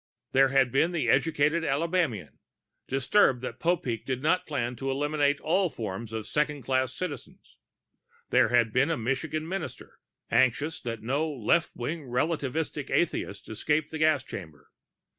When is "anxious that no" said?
10.31-11.29